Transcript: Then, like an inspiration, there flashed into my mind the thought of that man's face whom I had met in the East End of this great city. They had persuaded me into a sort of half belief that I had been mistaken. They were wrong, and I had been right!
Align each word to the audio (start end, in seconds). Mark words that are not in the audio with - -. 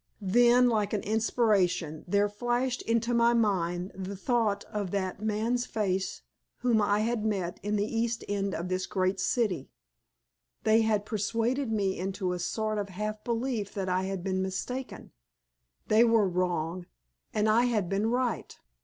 Then, 0.23 0.67
like 0.67 0.93
an 0.93 1.03
inspiration, 1.03 2.03
there 2.07 2.27
flashed 2.27 2.81
into 2.81 3.13
my 3.13 3.35
mind 3.35 3.91
the 3.93 4.15
thought 4.15 4.63
of 4.63 4.89
that 4.89 5.21
man's 5.21 5.67
face 5.67 6.23
whom 6.61 6.81
I 6.81 7.01
had 7.01 7.23
met 7.23 7.59
in 7.61 7.75
the 7.75 7.85
East 7.85 8.25
End 8.27 8.55
of 8.55 8.67
this 8.67 8.87
great 8.87 9.19
city. 9.19 9.69
They 10.63 10.81
had 10.81 11.05
persuaded 11.05 11.71
me 11.71 11.99
into 11.99 12.33
a 12.33 12.39
sort 12.39 12.79
of 12.79 12.89
half 12.89 13.23
belief 13.23 13.75
that 13.75 13.89
I 13.89 14.05
had 14.05 14.23
been 14.23 14.41
mistaken. 14.41 15.11
They 15.85 16.03
were 16.03 16.27
wrong, 16.27 16.87
and 17.31 17.47
I 17.47 17.65
had 17.65 17.87
been 17.87 18.09
right! 18.09 18.57